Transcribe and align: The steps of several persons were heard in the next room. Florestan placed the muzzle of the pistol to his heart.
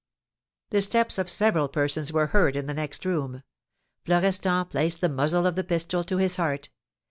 The 0.71 0.81
steps 0.81 1.19
of 1.19 1.29
several 1.29 1.67
persons 1.69 2.11
were 2.11 2.25
heard 2.25 2.55
in 2.55 2.65
the 2.65 2.73
next 2.73 3.05
room. 3.05 3.43
Florestan 4.03 4.65
placed 4.65 4.99
the 4.99 5.09
muzzle 5.09 5.45
of 5.45 5.55
the 5.55 5.63
pistol 5.63 6.03
to 6.05 6.17
his 6.17 6.37
heart. 6.37 6.69